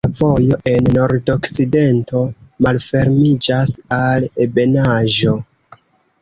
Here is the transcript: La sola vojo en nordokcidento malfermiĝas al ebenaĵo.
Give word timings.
La 0.05 0.09
sola 0.17 0.27
vojo 0.27 0.57
en 0.69 0.87
nordokcidento 0.95 2.21
malfermiĝas 2.67 3.75
al 3.99 4.27
ebenaĵo. 4.49 5.37